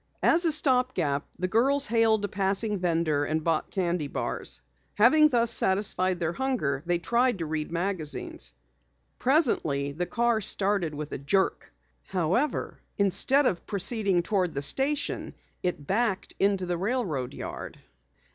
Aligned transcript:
As 0.23 0.45
a 0.45 0.51
stop 0.51 0.95
gap 0.95 1.27
the 1.37 1.47
girls 1.47 1.85
hailed 1.85 2.25
a 2.25 2.27
passing 2.27 2.79
vendor 2.79 3.23
and 3.23 3.43
bought 3.43 3.69
candy 3.69 4.07
bars. 4.07 4.63
Having 4.95 5.27
thus 5.27 5.51
satisfied 5.51 6.19
their 6.19 6.33
hunger, 6.33 6.81
they 6.87 6.97
tried 6.97 7.37
to 7.37 7.45
read 7.45 7.71
magazines. 7.71 8.51
Presently 9.19 9.91
the 9.91 10.07
car 10.07 10.41
started 10.41 10.95
with 10.95 11.11
a 11.11 11.19
jerk. 11.19 11.71
However, 12.05 12.81
instead 12.97 13.45
of 13.45 13.67
proceeding 13.67 14.23
toward 14.23 14.55
the 14.55 14.63
station 14.63 15.35
it 15.61 15.85
backed 15.85 16.33
into 16.39 16.65
the 16.65 16.79
railroad 16.79 17.35
yard. 17.35 17.77